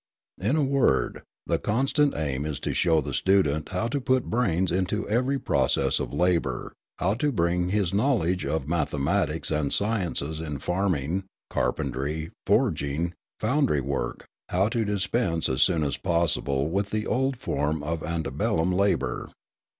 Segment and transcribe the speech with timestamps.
[0.39, 4.71] In a word, the constant aim is to show the student how to put brains
[4.71, 10.39] into every process of labour, how to bring his knowledge of mathematics and the sciences
[10.41, 17.05] in farming, carpentry, forging, foundry work, how to dispense as soon as possible with the
[17.05, 19.29] old form of ante bellum labour.